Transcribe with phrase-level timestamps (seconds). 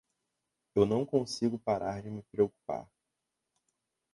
[0.73, 2.89] Eu não consigo parar de me preocupar.